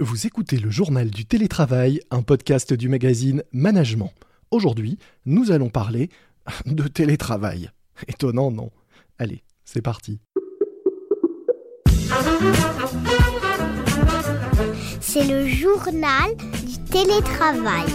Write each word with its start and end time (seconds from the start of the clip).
Vous 0.00 0.26
écoutez 0.26 0.56
le 0.56 0.70
journal 0.70 1.08
du 1.08 1.24
télétravail, 1.24 2.00
un 2.10 2.22
podcast 2.22 2.74
du 2.74 2.88
magazine 2.88 3.44
Management. 3.52 4.12
Aujourd'hui, 4.50 4.98
nous 5.24 5.52
allons 5.52 5.68
parler 5.70 6.10
de 6.66 6.88
télétravail. 6.88 7.70
Étonnant, 8.08 8.50
non? 8.50 8.72
Allez, 9.20 9.44
c'est 9.64 9.82
parti. 9.82 10.18
C'est 15.00 15.28
le 15.28 15.46
journal 15.46 16.34
du 16.66 16.84
télétravail. 16.90 17.86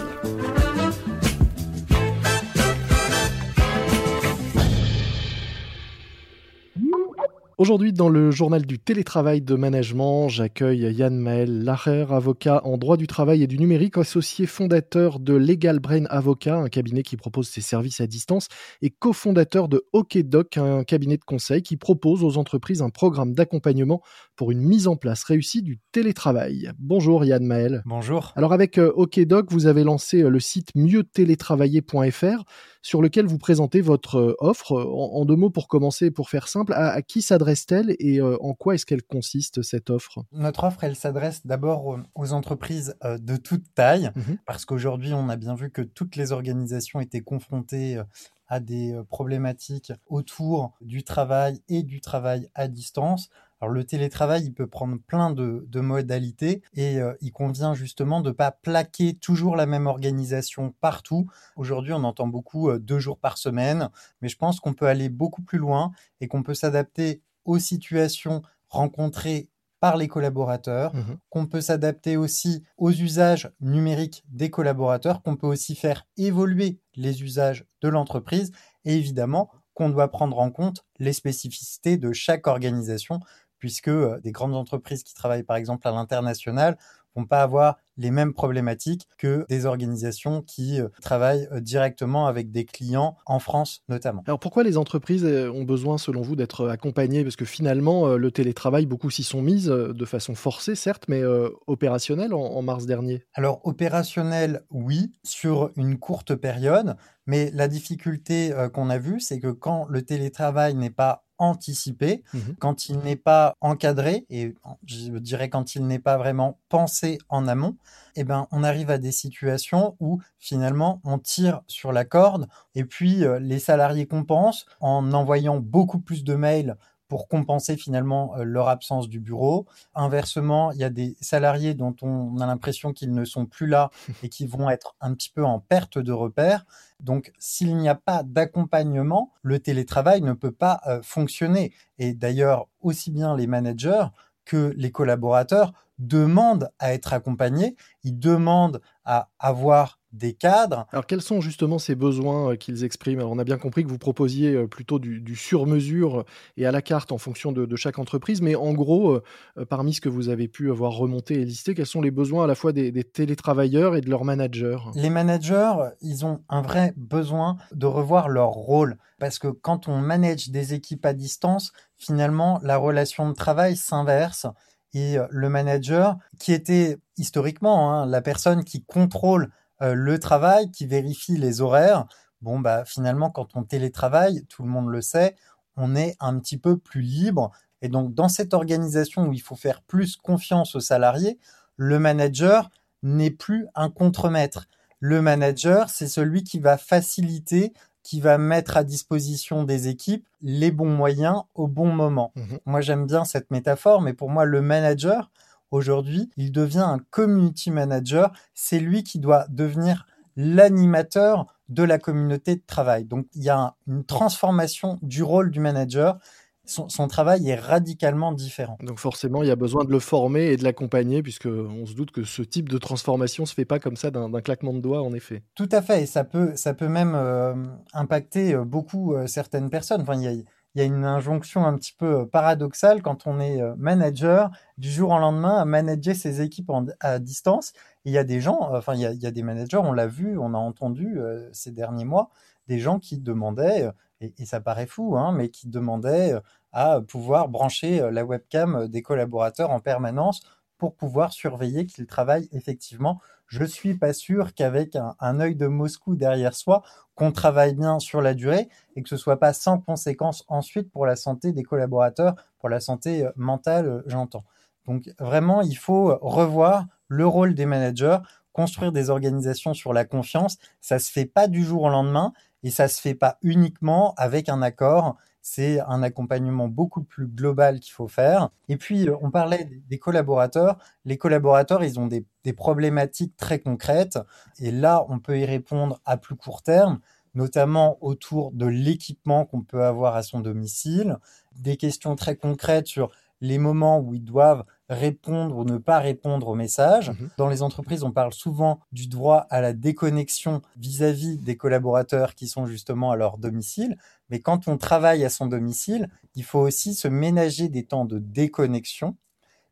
Aujourd'hui, 7.59 7.91
dans 7.91 8.07
le 8.07 8.31
journal 8.31 8.65
du 8.65 8.79
télétravail 8.79 9.41
de 9.41 9.53
management, 9.53 10.29
j'accueille 10.29 10.93
Yann 10.93 11.17
Maël 11.17 11.65
Lacher, 11.65 12.05
avocat 12.09 12.61
en 12.63 12.77
droit 12.77 12.95
du 12.95 13.05
travail 13.05 13.43
et 13.43 13.47
du 13.47 13.59
numérique, 13.59 13.97
associé 13.97 14.45
fondateur 14.45 15.19
de 15.19 15.33
Legal 15.33 15.81
Brain 15.81 16.05
Avocat, 16.05 16.55
un 16.55 16.69
cabinet 16.69 17.03
qui 17.03 17.17
propose 17.17 17.49
ses 17.49 17.59
services 17.59 17.99
à 17.99 18.07
distance, 18.07 18.47
et 18.81 18.89
cofondateur 18.89 19.67
de 19.67 19.83
OkDoc, 19.91 20.55
un 20.55 20.85
cabinet 20.85 21.17
de 21.17 21.25
conseil 21.25 21.61
qui 21.61 21.75
propose 21.75 22.23
aux 22.23 22.37
entreprises 22.37 22.81
un 22.81 22.91
programme 22.91 23.33
d'accompagnement 23.33 24.01
pour 24.37 24.51
une 24.51 24.61
mise 24.61 24.87
en 24.87 24.95
place 24.95 25.25
réussie 25.25 25.61
du 25.61 25.81
télétravail. 25.91 26.71
Bonjour 26.79 27.25
Yann 27.25 27.45
Maël. 27.45 27.83
Bonjour. 27.85 28.31
Alors 28.37 28.53
avec 28.53 28.77
euh, 28.77 28.93
OkDoc, 28.95 29.51
vous 29.51 29.67
avez 29.67 29.83
lancé 29.83 30.21
euh, 30.21 30.29
le 30.29 30.39
site 30.39 30.69
mieuxtélétravailler.fr 30.75 32.45
sur 32.81 33.01
lequel 33.01 33.25
vous 33.25 33.37
présentez 33.37 33.81
votre 33.81 34.17
euh, 34.17 34.35
offre. 34.39 34.71
En, 34.71 35.25
deux 35.25 35.35
mots 35.35 35.49
pour 35.49 35.67
commencer, 35.67 36.11
pour 36.11 36.29
faire 36.29 36.47
simple, 36.47 36.71
à, 36.73 37.01
qui 37.01 37.21
s'adresse-t-elle 37.55 37.95
et 37.99 38.21
en 38.21 38.53
quoi 38.53 38.75
est-ce 38.75 38.85
qu'elle 38.85 39.03
consiste 39.03 39.61
cette 39.61 39.89
offre? 39.89 40.25
Notre 40.31 40.63
offre, 40.63 40.83
elle 40.83 40.95
s'adresse 40.95 41.45
d'abord 41.45 41.99
aux 42.15 42.33
entreprises 42.33 42.95
de 43.03 43.35
toute 43.37 43.73
taille, 43.73 44.11
mmh 44.15 44.21
parce 44.45 44.65
qu'aujourd'hui, 44.65 45.13
on 45.13 45.29
a 45.29 45.35
bien 45.35 45.55
vu 45.55 45.69
que 45.69 45.81
toutes 45.81 46.15
les 46.15 46.31
organisations 46.31 46.99
étaient 46.99 47.21
confrontées 47.21 48.01
à 48.47 48.59
des 48.59 48.99
problématiques 49.09 49.93
autour 50.07 50.73
du 50.81 51.03
travail 51.03 51.61
et 51.69 51.83
du 51.83 52.01
travail 52.01 52.49
à 52.55 52.67
distance. 52.67 53.29
Alors 53.61 53.73
le 53.73 53.83
télétravail, 53.83 54.45
il 54.45 54.53
peut 54.53 54.67
prendre 54.67 54.97
plein 55.05 55.31
de, 55.31 55.79
modalités 55.79 56.61
et 56.73 56.99
euh, 56.99 57.13
il 57.21 57.31
convient 57.31 57.73
justement 57.73 58.21
de 58.21 58.29
ne 58.29 58.33
pas 58.33 58.51
plaquer 58.51 59.15
toujours 59.15 59.55
la 59.55 59.65
même 59.65 59.87
organisation 59.87 60.73
partout. 60.79 61.27
Aujourd'hui, 61.57 61.93
on 61.93 62.03
entend 62.03 62.27
beaucoup 62.27 62.69
euh, 62.69 62.79
deux 62.79 62.99
jours 62.99 63.19
par 63.19 63.37
semaine, 63.37 63.89
mais 64.21 64.29
je 64.29 64.37
pense 64.37 64.59
qu'on 64.59 64.73
peut 64.73 64.87
aller 64.87 65.09
beaucoup 65.09 65.41
plus 65.41 65.57
loin 65.57 65.91
et 66.21 66.27
qu'on 66.27 66.43
peut 66.43 66.53
s'adapter 66.53 67.21
aux 67.45 67.59
situations 67.59 68.41
rencontrées 68.69 69.49
par 69.79 69.95
les 69.95 70.07
collaborateurs, 70.07 70.93
mmh 70.93 71.17
qu'on 71.29 71.45
peut 71.45 71.61
s'adapter 71.61 72.17
aussi 72.17 72.63
aux 72.77 72.91
usages 72.91 73.51
numériques 73.61 74.23
des 74.29 74.49
collaborateurs, 74.49 75.21
qu'on 75.21 75.35
peut 75.37 75.47
aussi 75.47 75.75
faire 75.75 76.05
évoluer 76.17 76.79
les 76.95 77.23
usages 77.23 77.65
de 77.81 77.87
l'entreprise. 77.87 78.51
Et 78.83 78.95
évidemment 78.95 79.49
qu'on 79.73 79.89
doit 79.89 80.11
prendre 80.11 80.39
en 80.39 80.51
compte 80.51 80.85
les 80.97 81.13
spécificités 81.13 81.97
de 81.97 82.11
chaque 82.11 82.47
organisation 82.47 83.19
puisque 83.59 83.91
des 84.23 84.31
grandes 84.31 84.55
entreprises 84.55 85.03
qui 85.03 85.13
travaillent 85.13 85.43
par 85.43 85.57
exemple 85.57 85.87
à 85.87 85.91
l'international 85.91 86.77
vont 87.15 87.25
pas 87.25 87.41
avoir 87.41 87.77
les 87.99 88.11
mêmes 88.11 88.33
problématiques 88.33 89.07
que 89.17 89.45
des 89.49 89.65
organisations 89.65 90.41
qui 90.41 90.79
travaillent 91.01 91.47
directement 91.61 92.27
avec 92.27 92.51
des 92.51 92.65
clients 92.65 93.17
en 93.25 93.39
France 93.39 93.83
notamment. 93.89 94.23
Alors 94.25 94.39
pourquoi 94.39 94.63
les 94.63 94.77
entreprises 94.77 95.25
ont 95.25 95.63
besoin 95.63 95.97
selon 95.97 96.21
vous 96.21 96.35
d'être 96.35 96.67
accompagnées? 96.69 97.23
Parce 97.23 97.35
que 97.35 97.45
finalement 97.45 98.15
le 98.15 98.31
télétravail, 98.31 98.85
beaucoup 98.85 99.09
s'y 99.09 99.23
sont 99.23 99.41
mises 99.41 99.67
de 99.67 100.05
façon 100.05 100.33
forcée 100.35 100.75
certes, 100.75 101.05
mais 101.07 101.21
opérationnelle 101.67 102.33
en, 102.33 102.61
mars 102.61 102.85
dernier. 102.85 103.23
Alors 103.33 103.61
opérationnel 103.65 104.63
oui, 104.71 105.11
sur 105.23 105.71
une 105.75 105.97
courte 105.99 106.35
période, 106.35 106.95
mais 107.25 107.51
la 107.53 107.67
difficulté 107.67 108.53
qu'on 108.73 108.89
a 108.89 108.97
vue, 108.97 109.19
c'est 109.19 109.39
que 109.39 109.51
quand 109.51 109.85
le 109.89 110.01
télétravail 110.01 110.73
n'est 110.75 110.89
pas 110.89 111.25
anticipé, 111.39 112.23
mmh 112.33 112.39
quand 112.59 112.89
il 112.89 112.99
n'est 112.99 113.15
pas 113.15 113.55
encadré, 113.61 114.25
et 114.29 114.53
je 114.85 115.17
dirais 115.17 115.49
quand 115.49 115.75
il 115.75 115.87
n'est 115.87 115.99
pas 115.99 116.17
vraiment 116.17 116.59
pensé 116.67 117.17
en 117.29 117.47
amont, 117.47 117.77
eh 118.15 118.23
ben, 118.23 118.47
on 118.51 118.63
arrive 118.63 118.89
à 118.89 118.97
des 118.97 119.11
situations 119.11 119.95
où 119.99 120.19
finalement 120.37 121.01
on 121.03 121.19
tire 121.19 121.61
sur 121.67 121.91
la 121.91 122.05
corde 122.05 122.47
et 122.75 122.83
puis 122.83 123.23
euh, 123.23 123.39
les 123.39 123.59
salariés 123.59 124.07
compensent 124.07 124.65
en 124.79 125.13
envoyant 125.13 125.59
beaucoup 125.59 125.99
plus 125.99 126.23
de 126.23 126.35
mails 126.35 126.75
pour 127.09 127.27
compenser 127.27 127.75
finalement 127.75 128.37
euh, 128.37 128.43
leur 128.43 128.69
absence 128.69 129.09
du 129.09 129.19
bureau. 129.19 129.65
Inversement, 129.95 130.71
il 130.71 130.77
y 130.77 130.83
a 130.85 130.89
des 130.89 131.17
salariés 131.19 131.73
dont 131.73 131.95
on 132.01 132.39
a 132.39 132.45
l'impression 132.45 132.93
qu'ils 132.93 133.13
ne 133.13 133.25
sont 133.25 133.45
plus 133.45 133.67
là 133.67 133.89
et 134.23 134.29
qui 134.29 134.45
vont 134.45 134.69
être 134.69 134.95
un 135.01 135.13
petit 135.13 135.29
peu 135.29 135.43
en 135.43 135.59
perte 135.59 135.97
de 135.97 136.13
repère. 136.13 136.65
Donc, 137.01 137.33
s'il 137.39 137.75
n'y 137.77 137.89
a 137.89 137.95
pas 137.95 138.23
d'accompagnement, 138.23 139.31
le 139.41 139.59
télétravail 139.59 140.21
ne 140.21 140.33
peut 140.33 140.51
pas 140.51 140.81
euh, 140.87 141.01
fonctionner. 141.01 141.73
Et 141.97 142.13
d'ailleurs, 142.13 142.67
aussi 142.81 143.11
bien 143.11 143.35
les 143.35 143.47
managers 143.47 144.05
que 144.49 144.73
les 144.77 144.91
collaborateurs 144.91 145.73
demandent 145.99 146.71
à 146.79 146.91
être 146.91 147.13
accompagnés, 147.13 147.75
ils 148.03 148.17
demandent 148.17 148.81
à 149.05 149.29
avoir 149.37 149.98
des 150.11 150.33
cadres. 150.33 150.87
Alors 150.91 151.05
quels 151.05 151.21
sont 151.21 151.41
justement 151.41 151.77
ces 151.77 151.95
besoins 151.95 152.51
euh, 152.51 152.55
qu'ils 152.55 152.83
expriment? 152.83 153.21
On 153.21 153.37
a 153.37 153.43
bien 153.43 153.57
compris 153.57 153.83
que 153.83 153.89
vous 153.89 153.97
proposiez 153.97 154.53
euh, 154.53 154.67
plutôt 154.67 154.99
du, 154.99 155.35
sur-mesure 155.35 156.25
et 156.57 156.65
à 156.65 156.71
la 156.71 156.81
carte 156.81 157.11
en 157.11 157.17
fonction 157.17 157.51
de, 157.51 157.75
chaque 157.75 157.99
entreprise, 157.99 158.41
mais 158.41 158.55
en 158.55 158.73
gros, 158.73 159.13
euh, 159.13 159.65
parmi 159.69 159.93
ce 159.93 160.01
que 160.01 160.09
vous 160.09 160.29
avez 160.29 160.47
pu 160.47 160.69
avoir 160.71 160.93
remonté 160.93 161.35
et 161.35 161.45
listé, 161.45 161.75
quels 161.75 161.85
sont 161.85 162.01
les 162.01 162.11
besoins 162.11 162.43
à 162.43 162.47
la 162.47 162.55
fois 162.55 162.73
des, 162.73 162.91
télétravailleurs 163.03 163.95
et 163.95 164.01
de 164.01 164.09
leurs 164.09 164.25
managers? 164.25 164.79
Les 164.95 165.09
managers, 165.09 165.75
ils 166.01 166.25
ont 166.25 166.41
un 166.49 166.61
vrai 166.61 166.93
besoin 166.97 167.57
de 167.71 167.85
revoir 167.85 168.27
leur 168.27 168.49
rôle, 168.49 168.97
parce 169.19 169.39
que 169.39 169.47
quand 169.47 169.87
on 169.87 169.99
manage 169.99 170.49
des 170.49 170.73
équipes 170.73 171.05
à 171.05 171.13
distance, 171.13 171.71
finalement, 171.97 172.59
la 172.63 172.77
relation 172.77 173.29
de 173.29 173.33
travail 173.33 173.75
s'inverse. 173.77 174.47
Et 174.93 175.17
le 175.29 175.49
manager, 175.49 176.17
qui 176.39 176.51
était 176.51 176.97
historiquement 177.17 177.93
hein, 177.93 178.07
la 178.07 178.21
personne 178.21 178.63
qui 178.63 178.83
contrôle 178.83 179.51
le 179.81 180.19
travail, 180.19 180.71
qui 180.71 180.85
vérifie 180.85 181.37
les 181.37 181.61
horaires. 181.61 182.05
Bon, 182.41 182.59
bah, 182.59 182.85
finalement, 182.85 183.29
quand 183.29 183.55
on 183.55 183.63
télétravaille, 183.63 184.45
tout 184.47 184.63
le 184.63 184.69
monde 184.69 184.89
le 184.89 185.01
sait, 185.01 185.35
on 185.75 185.95
est 185.95 186.15
un 186.19 186.37
petit 186.39 186.57
peu 186.57 186.77
plus 186.77 187.01
libre. 187.01 187.51
Et 187.81 187.89
donc, 187.89 188.13
dans 188.13 188.29
cette 188.29 188.53
organisation 188.53 189.27
où 189.27 189.33
il 189.33 189.41
faut 189.41 189.55
faire 189.55 189.81
plus 189.81 190.15
confiance 190.17 190.75
aux 190.75 190.81
salariés, 190.81 191.39
le 191.77 191.99
manager 191.99 192.69
n'est 193.03 193.31
plus 193.31 193.67
un 193.75 193.89
contremaître. 193.89 194.67
Le 194.99 195.21
manager, 195.21 195.89
c'est 195.89 196.09
celui 196.09 196.43
qui 196.43 196.59
va 196.59 196.77
faciliter, 196.77 197.73
qui 198.03 198.19
va 198.19 198.37
mettre 198.37 198.75
à 198.75 198.83
disposition 198.83 199.63
des 199.63 199.87
équipes 199.87 200.27
les 200.41 200.71
bons 200.71 200.89
moyens 200.89 201.43
au 201.55 201.67
bon 201.67 201.93
moment. 201.93 202.33
Mmh 202.35 202.57
moi, 202.65 202.81
j'aime 202.81 203.05
bien 203.05 203.23
cette 203.23 203.51
métaphore, 203.51 204.01
mais 204.01 204.13
pour 204.13 204.29
moi, 204.29 204.45
le 204.45 204.61
manager, 204.61 205.31
Aujourd'hui, 205.71 206.29
il 206.37 206.51
devient 206.51 206.85
un 206.85 206.99
community 207.11 207.71
manager. 207.71 208.31
C'est 208.53 208.79
lui 208.79 209.03
qui 209.03 209.19
doit 209.19 209.45
devenir 209.49 210.05
l'animateur 210.35 211.45
de 211.67 211.83
la 211.83 211.99
communauté 211.99 212.55
de 212.55 212.63
travail. 212.65 213.05
Donc, 213.05 213.27
il 213.35 213.43
y 213.43 213.49
a 213.49 213.75
une 213.87 214.03
transformation 214.03 214.97
du 215.01 215.21
rôle 215.21 215.51
du 215.51 215.59
manager. 215.59 216.17
Son, 216.65 217.07
travail 217.07 217.49
est 217.49 217.55
radicalement 217.55 218.31
différent. 218.31 218.77
Donc 218.83 218.99
forcément, 218.99 219.41
il 219.41 219.47
y 219.47 219.51
a 219.51 219.55
besoin 219.55 219.85
de 219.85 219.91
le 219.91 219.97
former 219.97 220.51
et 220.51 220.55
de 220.55 220.63
l'accompagner, 220.63 221.23
puisque 221.23 221.47
on 221.47 221.87
se 221.87 221.95
doute 221.95 222.11
que 222.11 222.23
ce 222.23 222.43
type 222.43 222.69
de 222.69 222.77
transformation 222.77 223.47
se 223.47 223.55
fait 223.55 223.65
pas 223.65 223.79
comme 223.79 223.95
ça 223.95 224.11
d'un 224.11 224.29
claquement 224.41 224.71
de 224.71 224.79
doigts, 224.79 225.01
en 225.01 225.11
effet. 225.13 225.41
Tout 225.55 225.69
à 225.71 225.81
fait, 225.81 226.03
et 226.03 226.05
ça 226.05 226.23
peut, 226.23 226.51
ça 226.53 226.75
peut 226.75 226.87
même 226.87 227.13
euh, 227.15 227.55
impacter 227.93 228.53
euh, 228.53 228.65
beaucoup 228.65 229.15
euh, 229.15 229.25
certaines 229.25 229.71
personnes. 229.71 230.01
Enfin, 230.01 230.13
il 230.13 230.21
y 230.21 230.27
a, 230.27 230.43
il 230.75 230.79
y 230.79 230.81
a 230.83 230.85
une 230.85 231.05
injonction 231.05 231.65
un 231.65 231.75
petit 231.77 231.93
peu 231.93 232.21
euh, 232.21 232.25
paradoxale 232.25 233.01
quand 233.01 233.27
on 233.27 233.39
est 233.39 233.61
euh, 233.61 233.75
manager 233.77 234.51
du 234.77 234.89
jour 234.91 235.11
au 235.11 235.19
lendemain 235.19 235.57
à 235.57 235.65
manager 235.65 236.15
ses 236.15 236.41
équipes 236.41 236.71
à 236.99 237.19
distance. 237.19 237.73
il 238.05 238.13
y 238.13 238.17
a 238.17 238.23
des 238.23 238.39
gens, 238.41 238.59
enfin 238.73 238.93
il 238.95 239.01
y 239.01 239.25
a, 239.25 239.31
des 239.31 239.43
managers, 239.43 239.77
on 239.77 239.91
l'a 239.93 240.07
vu, 240.07 240.37
on 240.37 240.53
a 240.53 240.57
entendu 240.57 241.19
euh, 241.19 241.49
ces 241.53 241.71
derniers 241.71 242.05
mois, 242.05 242.29
des 242.67 242.79
gens 242.79 242.99
qui 242.99 243.17
demandaient, 243.17 243.89
et, 244.21 244.33
et 244.37 244.45
ça 244.45 244.61
paraît 244.61 244.85
fou, 244.85 245.17
hein, 245.17 245.31
mais 245.31 245.49
qui 245.49 245.67
demandaient 245.67 246.33
à 246.71 247.01
pouvoir 247.01 247.49
brancher 247.49 248.11
la 248.11 248.23
webcam 248.23 248.87
des 248.87 249.01
collaborateurs 249.01 249.71
en 249.71 249.79
permanence 249.79 250.41
pour 250.77 250.95
pouvoir 250.95 251.33
surveiller 251.33 251.87
qu'ils 251.87 252.05
travaillent 252.05 252.47
effectivement. 252.51 253.19
Je 253.49 253.65
suis 253.65 253.95
pas 253.95 254.13
sûr 254.13 254.53
qu'avec 254.53 254.95
un, 254.95 255.39
œil 255.39 255.55
de 255.55 255.65
Moscou 255.65 256.15
derrière 256.15 256.53
soi, 256.53 256.83
qu'on 257.15 257.31
travaille 257.31 257.73
bien 257.73 257.97
sur 257.97 258.21
la 258.21 258.35
durée 258.35 258.69
et 258.95 259.01
que 259.01 259.09
ce 259.09 259.17
soit 259.17 259.39
pas 259.39 259.53
sans 259.53 259.79
conséquence 259.79 260.45
ensuite 260.47 260.91
pour 260.91 261.07
la 261.07 261.15
santé 261.15 261.51
des 261.51 261.63
collaborateurs, 261.63 262.35
pour 262.59 262.69
la 262.69 262.79
santé 262.79 263.25
euh, 263.25 263.31
mentale, 263.35 263.87
euh, 263.87 264.01
j'entends. 264.05 264.45
Donc 264.85 265.11
vraiment, 265.19 265.61
il 265.61 265.75
faut 265.75 266.17
revoir 266.21 266.85
le 267.07 267.25
rôle 267.25 267.55
des 267.55 267.65
managers, 267.65 268.19
construire 268.53 268.91
des 268.91 269.09
organisations 269.09 269.73
sur 269.73 269.93
la 269.93 270.05
confiance. 270.05 270.57
Ça 270.79 270.99
se 270.99 271.11
fait 271.11 271.25
pas 271.25 271.47
du 271.47 271.63
jour 271.63 271.83
au 271.83 271.89
lendemain 271.89 272.33
et 272.61 272.69
ça 272.69 272.87
se 272.87 273.01
fait 273.01 273.15
pas 273.15 273.39
uniquement 273.41 274.13
avec 274.15 274.47
un 274.47 274.61
accord 274.61 275.17
c'est 275.41 275.79
un 275.81 276.03
accompagnement 276.03 276.67
beaucoup 276.67 277.03
plus 277.03 277.27
global 277.27 277.79
qu'il 277.79 277.93
faut 277.93 278.07
faire. 278.07 278.49
Et 278.67 278.77
puis, 278.77 279.07
on 279.21 279.31
parlait 279.31 279.69
des 279.87 279.99
collaborateurs. 279.99 280.77
Les 281.05 281.17
collaborateurs, 281.17 281.83
ils 281.83 281.99
ont 281.99 282.07
des, 282.07 282.25
des 282.43 282.53
problématiques 282.53 283.35
très 283.37 283.59
concrètes. 283.59 284.19
Et 284.59 284.71
là, 284.71 285.05
on 285.09 285.19
peut 285.19 285.39
y 285.39 285.45
répondre 285.45 285.99
à 286.05 286.17
plus 286.17 286.35
court 286.35 286.61
terme 286.61 286.99
notamment 287.35 287.97
autour 288.01 288.51
de 288.51 288.65
l'équipement 288.65 289.45
qu'on 289.45 289.61
peut 289.61 289.83
avoir 289.83 290.15
à 290.15 290.23
son 290.23 290.39
domicile, 290.39 291.17
des 291.55 291.77
questions 291.77 292.15
très 292.15 292.35
concrètes 292.35 292.87
sur 292.87 293.11
les 293.41 293.57
moments 293.57 293.99
où 293.99 294.13
ils 294.13 294.23
doivent 294.23 294.65
répondre 294.89 295.57
ou 295.57 295.63
ne 295.63 295.77
pas 295.77 295.99
répondre 295.99 296.47
aux 296.47 296.55
messages. 296.55 297.09
Mhm. 297.09 297.29
Dans 297.37 297.47
les 297.47 297.61
entreprises, 297.61 298.03
on 298.03 298.11
parle 298.11 298.33
souvent 298.33 298.79
du 298.91 299.07
droit 299.07 299.45
à 299.49 299.61
la 299.61 299.73
déconnexion 299.73 300.61
vis-à-vis 300.77 301.37
des 301.37 301.57
collaborateurs 301.57 302.35
qui 302.35 302.47
sont 302.47 302.65
justement 302.65 303.11
à 303.11 303.15
leur 303.15 303.37
domicile. 303.37 303.97
Mais 304.29 304.39
quand 304.39 304.67
on 304.67 304.77
travaille 304.77 305.23
à 305.23 305.29
son 305.29 305.47
domicile, 305.47 306.09
il 306.35 306.43
faut 306.43 306.59
aussi 306.59 306.95
se 306.95 307.07
ménager 307.07 307.69
des 307.69 307.85
temps 307.85 308.05
de 308.05 308.19
déconnexion. 308.19 309.15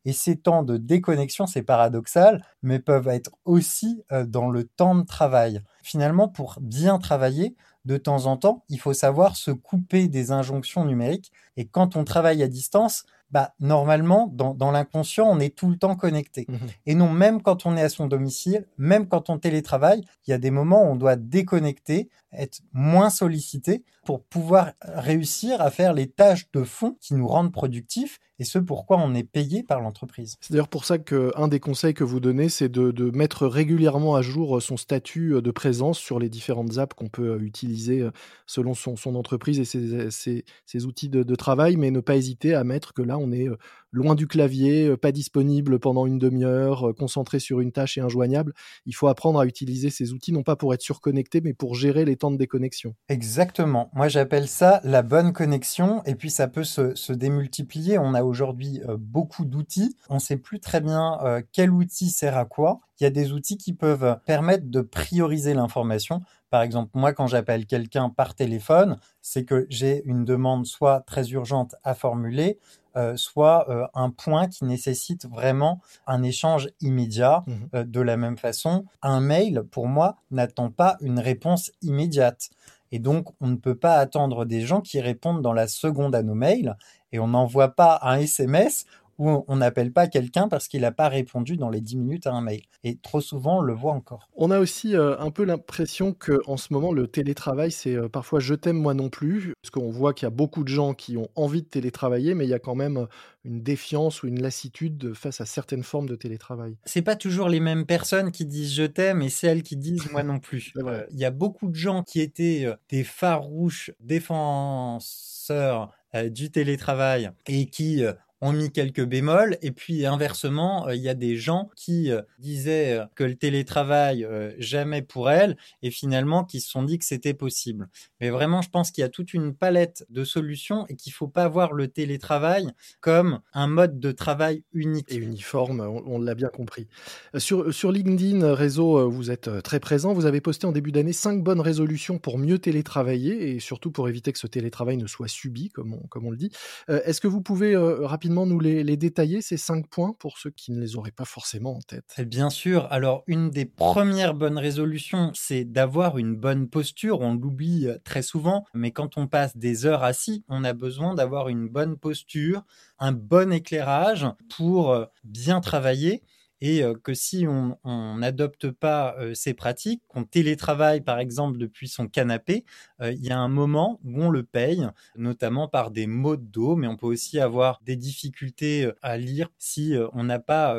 Et 0.04 0.12
ces 0.12 0.36
temps 0.36 0.62
de 0.62 0.76
déconnexion, 0.76 1.46
c'est 1.46 1.62
paradoxal, 1.62 2.44
mais 2.62 2.78
peuvent 2.78 3.08
être 3.08 3.32
aussi 3.44 4.04
euh, 4.12 4.24
dans 4.24 4.48
le 4.48 4.64
temps 4.64 4.94
de 4.94 5.02
travail. 5.02 5.60
Finalement, 5.82 6.28
pour 6.28 6.58
bien 6.60 6.98
travailler, 6.98 7.56
de 7.84 7.96
temps 7.96 8.26
en 8.26 8.36
temps, 8.36 8.64
il 8.68 8.78
faut 8.78 8.92
savoir 8.92 9.36
se 9.36 9.50
couper 9.50 10.08
des 10.08 10.30
injonctions 10.30 10.84
numériques. 10.84 11.32
Et 11.56 11.66
quand 11.66 11.96
on 11.96 12.04
travaille 12.04 12.42
à 12.42 12.48
distance, 12.48 13.04
bah, 13.30 13.54
normalement, 13.60 14.32
dans, 14.32 14.70
l'inconscient, 14.70 15.26
on 15.26 15.38
est 15.38 15.54
tout 15.54 15.68
le 15.68 15.76
temps 15.76 15.96
connecté. 15.96 16.46
Mmh 16.48 16.56
Et 16.86 16.94
non, 16.94 17.10
même 17.10 17.42
quand 17.42 17.66
on 17.66 17.76
est 17.76 17.82
à 17.82 17.88
son 17.88 18.06
domicile, 18.06 18.66
même 18.78 19.06
quand 19.06 19.28
on 19.28 19.38
télétravaille, 19.38 20.02
il 20.26 20.30
y 20.30 20.34
a 20.34 20.38
des 20.38 20.50
moments 20.50 20.84
où 20.84 20.92
on 20.92 20.96
doit 20.96 21.16
déconnecter, 21.16 22.08
être 22.32 22.60
moins 22.72 23.10
sollicité 23.10 23.84
pour 24.08 24.24
pouvoir 24.24 24.72
réussir 24.80 25.60
à 25.60 25.70
faire 25.70 25.92
les 25.92 26.08
tâches 26.08 26.50
de 26.52 26.64
fond 26.64 26.96
qui 26.98 27.12
nous 27.12 27.28
rendent 27.28 27.52
productifs 27.52 28.18
et 28.38 28.44
ce 28.44 28.58
pourquoi 28.58 28.96
on 28.98 29.14
est 29.14 29.24
payé 29.24 29.62
par 29.62 29.80
l'entreprise. 29.80 30.36
C'est 30.40 30.52
d'ailleurs 30.52 30.68
pour 30.68 30.84
ça 30.84 30.96
qu'un 30.98 31.48
des 31.48 31.60
conseils 31.60 31.92
que 31.92 32.04
vous 32.04 32.20
donnez, 32.20 32.48
c'est 32.48 32.68
de, 32.70 33.10
mettre 33.10 33.46
régulièrement 33.46 34.14
à 34.14 34.22
jour 34.22 34.62
son 34.62 34.76
statut 34.76 35.42
de 35.42 35.50
présence 35.50 35.98
sur 35.98 36.18
les 36.18 36.30
différentes 36.30 36.78
apps 36.78 36.94
qu'on 36.94 37.08
peut 37.08 37.38
utiliser 37.42 38.08
selon 38.46 38.74
son, 38.74 38.96
entreprise 39.16 39.58
et 39.58 39.64
ses, 40.10 40.86
outils 40.86 41.08
de, 41.08 41.22
de, 41.22 41.34
travail, 41.34 41.76
mais 41.76 41.90
ne 41.90 42.00
pas 42.00 42.16
hésiter 42.16 42.54
à 42.54 42.64
mettre 42.64 42.94
que 42.94 43.02
là, 43.02 43.18
on 43.18 43.32
est 43.32 43.48
loin 43.90 44.14
du 44.14 44.26
clavier, 44.26 44.96
pas 44.96 45.12
disponible 45.12 45.78
pendant 45.78 46.06
une 46.06 46.18
demi-heure, 46.18 46.94
concentré 46.96 47.40
sur 47.40 47.60
une 47.60 47.72
tâche 47.72 47.98
et 47.98 48.00
injoignable. 48.00 48.52
Il 48.86 48.94
faut 48.94 49.08
apprendre 49.08 49.40
à 49.40 49.46
utiliser 49.46 49.90
ces 49.90 50.12
outils, 50.12 50.32
non 50.32 50.42
pas 50.42 50.56
pour 50.56 50.74
être 50.74 50.82
surconnecté, 50.82 51.40
mais 51.40 51.54
pour 51.54 51.74
gérer 51.74 52.04
les 52.04 52.16
temps 52.16 52.30
de 52.30 52.36
déconnexion. 52.36 52.94
Exactement. 53.08 53.90
Moi, 53.98 54.06
j'appelle 54.06 54.46
ça 54.46 54.80
la 54.84 55.02
bonne 55.02 55.32
connexion, 55.32 56.04
et 56.04 56.14
puis 56.14 56.30
ça 56.30 56.46
peut 56.46 56.62
se, 56.62 57.12
démultiplier. 57.12 57.98
On 57.98 58.14
a 58.14 58.22
aujourd'hui 58.22 58.80
beaucoup 58.96 59.44
d'outils. 59.44 59.96
On 60.08 60.14
ne 60.14 60.20
sait 60.20 60.36
plus 60.36 60.60
très 60.60 60.80
bien 60.80 61.18
quel 61.50 61.72
outil 61.72 62.08
sert 62.10 62.38
à 62.38 62.44
quoi. 62.44 62.78
Il 63.00 63.02
y 63.02 63.08
a 63.08 63.10
des 63.10 63.32
outils 63.32 63.58
qui 63.58 63.72
peuvent 63.72 64.20
permettre 64.24 64.70
de 64.70 64.82
prioriser 64.82 65.52
l'information. 65.52 66.20
Par 66.50 66.62
exemple, 66.62 66.92
moi, 66.94 67.12
quand 67.12 67.26
j'appelle 67.26 67.66
quelqu'un 67.66 68.08
par 68.08 68.36
téléphone, 68.36 68.98
c'est 69.20 69.44
que 69.44 69.66
j'ai 69.68 70.02
une 70.04 70.24
demande 70.24 70.64
soit 70.64 71.00
très 71.00 71.30
urgente 71.30 71.74
à 71.82 71.94
formuler, 71.94 72.60
euh, 72.96 73.16
soit 73.16 73.68
euh, 73.68 73.86
un 73.94 74.10
point 74.10 74.48
qui 74.48 74.64
nécessite 74.64 75.26
vraiment 75.26 75.80
un 76.06 76.22
échange 76.22 76.68
immédiat. 76.80 77.44
Mmh 77.46 77.54
euh, 77.74 77.84
de 77.84 78.00
la 78.00 78.16
même 78.16 78.38
façon, 78.38 78.84
un 79.02 79.20
mail, 79.20 79.62
pour 79.70 79.88
moi, 79.88 80.16
n'attend 80.30 80.70
pas 80.70 80.96
une 81.00 81.18
réponse 81.18 81.70
immédiate. 81.82 82.50
Et 82.92 82.98
donc, 82.98 83.28
on 83.40 83.48
ne 83.48 83.56
peut 83.56 83.74
pas 83.74 83.96
attendre 83.96 84.44
des 84.44 84.62
gens 84.62 84.80
qui 84.80 85.00
répondent 85.00 85.42
dans 85.42 85.52
la 85.52 85.68
seconde 85.68 86.14
à 86.14 86.22
nos 86.22 86.34
mails 86.34 86.76
et 87.12 87.18
on 87.18 87.28
n'envoie 87.28 87.68
pas 87.68 87.98
un 88.02 88.18
SMS 88.18 88.84
où 89.18 89.44
on 89.46 89.56
n'appelle 89.56 89.92
pas 89.92 90.06
quelqu'un 90.06 90.48
parce 90.48 90.68
qu'il 90.68 90.82
n'a 90.82 90.92
pas 90.92 91.08
répondu 91.08 91.56
dans 91.56 91.70
les 91.70 91.80
10 91.80 91.96
minutes 91.96 92.26
à 92.26 92.32
un 92.32 92.40
mail. 92.40 92.62
Et 92.84 92.96
trop 92.96 93.20
souvent, 93.20 93.58
on 93.58 93.62
le 93.62 93.74
voit 93.74 93.92
encore. 93.92 94.28
On 94.34 94.50
a 94.50 94.60
aussi 94.60 94.96
euh, 94.96 95.18
un 95.18 95.30
peu 95.30 95.44
l'impression 95.44 96.12
qu'en 96.14 96.56
ce 96.56 96.72
moment, 96.72 96.92
le 96.92 97.08
télétravail, 97.08 97.72
c'est 97.72 97.96
euh, 97.96 98.08
parfois 98.08 98.38
je 98.40 98.54
t'aime 98.54 98.78
moi 98.78 98.94
non 98.94 99.08
plus, 99.08 99.52
parce 99.60 99.70
qu'on 99.70 99.90
voit 99.90 100.14
qu'il 100.14 100.26
y 100.26 100.28
a 100.28 100.30
beaucoup 100.30 100.62
de 100.62 100.68
gens 100.68 100.94
qui 100.94 101.16
ont 101.16 101.28
envie 101.34 101.62
de 101.62 101.68
télétravailler, 101.68 102.34
mais 102.34 102.44
il 102.46 102.50
y 102.50 102.54
a 102.54 102.60
quand 102.60 102.76
même 102.76 102.96
euh, 102.98 103.06
une 103.44 103.62
défiance 103.62 104.22
ou 104.22 104.28
une 104.28 104.40
lassitude 104.40 105.14
face 105.14 105.40
à 105.40 105.46
certaines 105.46 105.82
formes 105.82 106.08
de 106.08 106.14
télétravail. 106.14 106.76
C'est 106.84 107.02
pas 107.02 107.16
toujours 107.16 107.48
les 107.48 107.60
mêmes 107.60 107.86
personnes 107.86 108.30
qui 108.30 108.46
disent 108.46 108.74
je 108.74 108.84
t'aime 108.84 109.22
et 109.22 109.30
celles 109.30 109.62
qui 109.62 109.76
disent 109.76 110.10
moi 110.12 110.22
non 110.22 110.38
plus. 110.38 110.72
Il 111.10 111.18
y 111.18 111.24
a 111.24 111.30
beaucoup 111.30 111.68
de 111.68 111.74
gens 111.74 112.02
qui 112.02 112.20
étaient 112.20 112.66
des 112.90 113.04
farouches 113.04 113.90
défenseurs 114.00 115.90
du 116.30 116.50
télétravail 116.50 117.30
et 117.46 117.66
qui 117.66 118.02
ont 118.40 118.52
mis 118.52 118.70
quelques 118.70 119.04
bémols. 119.04 119.56
Et 119.62 119.72
puis 119.72 120.06
inversement, 120.06 120.88
euh, 120.88 120.94
il 120.94 121.02
y 121.02 121.08
a 121.08 121.14
des 121.14 121.36
gens 121.36 121.70
qui 121.76 122.10
euh, 122.10 122.22
disaient 122.38 122.98
euh, 122.98 123.04
que 123.14 123.24
le 123.24 123.34
télétravail, 123.34 124.26
jamais 124.58 125.02
pour 125.02 125.30
elles, 125.30 125.56
et 125.82 125.90
finalement 125.90 126.44
qui 126.44 126.60
se 126.60 126.70
sont 126.70 126.82
dit 126.82 126.98
que 126.98 127.04
c'était 127.04 127.34
possible. 127.34 127.88
Mais 128.20 128.30
vraiment, 128.30 128.62
je 128.62 128.70
pense 128.70 128.90
qu'il 128.90 129.02
y 129.02 129.04
a 129.04 129.08
toute 129.08 129.34
une 129.34 129.54
palette 129.54 130.06
de 130.10 130.24
solutions 130.24 130.86
et 130.88 130.96
qu'il 130.96 131.10
ne 131.10 131.14
faut 131.14 131.28
pas 131.28 131.48
voir 131.48 131.72
le 131.72 131.88
télétravail 131.88 132.70
comme 133.00 133.40
un 133.52 133.66
mode 133.66 134.00
de 134.00 134.12
travail 134.12 134.64
unique. 134.72 135.10
Et 135.10 135.16
uniforme, 135.16 135.80
on, 135.80 136.18
l'a 136.18 136.34
bien 136.34 136.48
compris. 136.48 136.88
Sur, 137.36 137.72
sur 137.72 137.92
LinkedIn, 137.92 138.54
réseau, 138.54 139.08
vous 139.08 139.30
êtes 139.30 139.62
très 139.62 139.80
présent. 139.80 140.12
Vous 140.12 140.26
avez 140.26 140.40
posté 140.40 140.66
en 140.66 140.72
début 140.72 140.92
d'année 140.92 141.12
cinq 141.12 141.42
bonnes 141.42 141.60
résolutions 141.60 142.18
pour 142.18 142.38
mieux 142.38 142.58
télétravailler 142.58 143.54
et 143.54 143.60
surtout 143.60 143.90
pour 143.90 144.08
éviter 144.08 144.32
que 144.32 144.38
ce 144.38 144.46
télétravail 144.46 144.96
ne 144.96 145.06
soit 145.06 145.28
subi, 145.28 145.70
comme 145.70 145.94
on, 145.94 146.06
comme 146.08 146.26
on 146.26 146.30
le 146.30 146.36
dit. 146.36 146.50
Est-ce 146.88 147.20
que 147.20 147.28
vous 147.28 147.40
pouvez 147.40 147.76
rapidement 147.76 148.27
nous 148.28 148.60
les, 148.60 148.96
détailler, 148.96 149.42
ces 149.42 149.56
cinq 149.56 149.88
points, 149.88 150.14
pour 150.18 150.38
ceux 150.38 150.50
qui 150.50 150.72
ne 150.72 150.80
les 150.80 150.96
auraient 150.96 151.10
pas 151.10 151.24
forcément 151.24 151.76
en 151.76 151.80
tête 151.80 152.20
Bien 152.26 152.50
sûr. 152.50 152.86
Alors, 152.90 153.22
une 153.26 153.50
des 153.50 153.64
premières 153.64 154.34
bonnes 154.34 154.58
résolutions, 154.58 155.30
c'est 155.34 155.64
d'avoir 155.64 156.18
une 156.18 156.36
bonne 156.36 156.68
posture. 156.68 157.20
On 157.20 157.34
l'oublie 157.34 157.86
euh, 157.86 157.98
très 158.04 158.22
souvent, 158.22 158.64
mais 158.74 158.90
quand 158.90 159.16
on 159.16 159.26
passe 159.26 159.56
des 159.56 159.86
heures 159.86 160.04
assis, 160.04 160.44
on 160.48 160.64
a 160.64 160.72
besoin 160.72 161.14
d'avoir 161.14 161.48
une 161.48 161.68
bonne 161.68 161.96
posture, 161.96 162.64
un 162.98 163.12
bon 163.12 163.52
éclairage 163.52 164.26
pour 164.56 164.90
euh, 164.90 165.06
bien 165.24 165.60
travailler 165.60 166.22
et 166.60 166.82
que 167.02 167.14
si 167.14 167.46
on 167.46 168.16
n'adopte 168.16 168.70
pas 168.70 169.16
ces 169.34 169.54
pratiques, 169.54 170.02
qu'on 170.08 170.24
télétravaille 170.24 171.00
par 171.00 171.18
exemple 171.18 171.58
depuis 171.58 171.88
son 171.88 172.08
canapé, 172.08 172.64
il 173.00 173.24
y 173.24 173.30
a 173.30 173.38
un 173.38 173.48
moment 173.48 174.00
où 174.04 174.22
on 174.22 174.30
le 174.30 174.42
paye, 174.42 174.86
notamment 175.16 175.68
par 175.68 175.90
des 175.90 176.06
maux 176.06 176.36
de 176.36 176.44
dos, 176.44 176.76
mais 176.76 176.86
on 176.86 176.96
peut 176.96 177.06
aussi 177.06 177.38
avoir 177.38 177.80
des 177.84 177.96
difficultés 177.96 178.90
à 179.02 179.16
lire 179.16 179.50
si 179.58 179.94
on 180.12 180.24
n'a 180.24 180.38
pas 180.38 180.76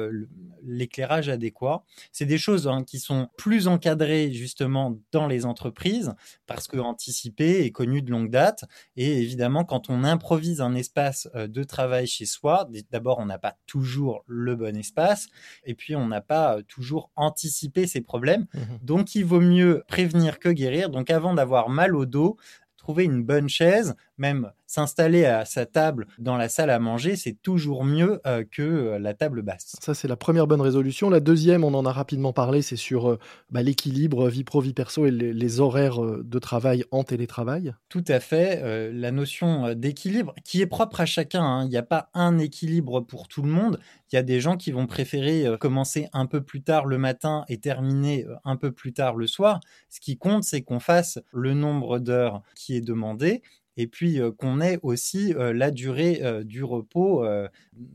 l'éclairage 0.64 1.30
adéquat. 1.30 1.84
C'est 2.12 2.26
des 2.26 2.38
choses 2.38 2.68
hein, 2.68 2.84
qui 2.84 3.00
sont 3.00 3.30
plus 3.38 3.68
encadrées 3.68 4.32
justement 4.32 5.00
dans 5.12 5.28
les 5.28 5.46
entreprises 5.46 6.14
parce 6.46 6.68
que 6.68 6.78
anticipé 6.78 7.64
et 7.64 7.72
connu 7.72 8.02
de 8.02 8.12
longue 8.12 8.30
date. 8.30 8.66
Et 8.96 9.22
évidemment, 9.22 9.64
quand 9.64 9.90
on 9.90 10.04
improvise 10.04 10.62
un 10.62 10.76
espace 10.76 11.30
de 11.36 11.64
travail 11.64 12.08
chez 12.08 12.26
soi, 12.26 12.68
d'abord 12.92 13.20
on 13.20 13.26
n'a 13.26 13.38
pas 13.38 13.58
toujours 13.66 14.24
le 14.28 14.56
bon 14.56 14.76
espace 14.76 15.28
et 15.70 15.76
puis 15.76 15.96
on 15.96 16.08
n'a 16.08 16.20
pas 16.20 16.58
euh, 16.58 16.62
toujours 16.68 17.12
anticipé 17.16 17.86
ces 17.86 18.02
problèmes. 18.02 18.48
Mmh 18.54 18.60
Donc 18.82 19.14
il 19.14 19.24
vaut 19.24 19.40
mieux 19.40 19.84
prévenir 19.88 20.40
que 20.40 20.50
guérir. 20.50 20.90
Donc 20.90 21.12
avant 21.12 21.36
d'avoir 21.36 21.70
mal 21.70 21.96
au 21.96 22.08
dos, 22.08 22.38
trouver 22.76 23.04
une 23.04 23.24
bonne 23.24 23.48
chaise, 23.48 23.96
même 24.20 24.52
s'installer 24.70 25.26
à 25.26 25.46
sa 25.46 25.66
table 25.66 26.06
dans 26.20 26.38
la 26.38 26.48
salle 26.48 26.70
à 26.70 26.78
manger, 26.78 27.16
c'est 27.16 27.34
toujours 27.42 27.84
mieux 27.84 28.22
euh, 28.28 28.44
que 28.50 28.62
euh, 28.62 29.00
la 29.00 29.16
table 29.16 29.42
basse. 29.42 29.76
Ça, 29.82 29.96
c'est 29.96 30.08
la 30.08 30.16
première 30.16 30.46
bonne 30.46 30.62
résolution. 30.62 31.10
La 31.10 31.20
deuxième, 31.20 31.64
on 31.64 31.74
en 31.74 31.88
a 31.88 31.92
rapidement 31.92 32.34
parlé, 32.34 32.62
c'est 32.62 32.76
sur 32.76 33.10
euh, 33.10 33.20
bah, 33.50 33.64
l'équilibre 33.64 34.30
vie 34.30 34.44
pro, 34.44 34.62
vie 34.62 34.76
perso 34.76 35.08
et 35.08 35.12
les, 35.12 35.60
horaires 35.60 36.00
de 36.00 36.40
travail 36.40 36.84
en 36.92 37.04
télétravail. 37.04 37.74
Tout 37.90 38.04
à 38.08 38.20
fait. 38.20 38.92
la 38.94 39.12
notion 39.12 39.74
d'équilibre 39.74 40.36
qui 40.44 40.62
est 40.62 40.68
propre 40.68 41.02
à 41.02 41.08
chacun. 41.08 41.44
Hein. 41.44 41.66
Il 41.66 41.70
n'y 41.70 41.78
a 41.78 41.82
pas 41.84 42.12
un 42.14 42.38
équilibre 42.38 43.02
pour 43.02 43.28
tout 43.28 43.42
le 43.42 43.50
monde. 43.50 43.80
Il 44.12 44.16
y 44.16 44.20
a 44.20 44.24
des 44.24 44.40
gens 44.40 44.58
qui 44.58 44.72
vont 44.72 44.86
préférer 44.86 45.46
commencer 45.60 46.08
un 46.14 46.28
peu 46.28 46.42
plus 46.42 46.62
tard 46.62 46.86
le 46.86 47.00
matin 47.00 47.46
et 47.50 47.58
terminer 47.58 48.28
un 48.46 48.58
peu 48.58 48.72
plus 48.72 48.94
tard 48.94 49.16
le 49.16 49.26
soir. 49.26 49.60
Ce 49.90 50.00
qui 50.00 50.18
compte, 50.18 50.44
c'est 50.44 50.62
qu'on 50.62 50.80
fasse 50.80 51.20
le 51.34 51.56
nombre 51.56 51.98
d'heures 51.98 52.44
qui 52.56 52.76
est 52.76 52.82
demandé 52.82 53.42
et 53.80 53.88
puis 53.88 54.20
qu'on 54.38 54.60
ait 54.60 54.78
aussi 54.84 55.34
la 55.38 55.72
durée 55.72 56.22
du 56.44 56.66
repos, 56.66 57.26